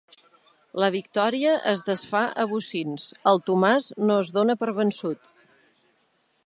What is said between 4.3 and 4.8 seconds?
dóna per